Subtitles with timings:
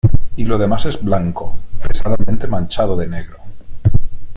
[0.35, 3.37] Y lo demás es blanco pesadamente manchado de negro.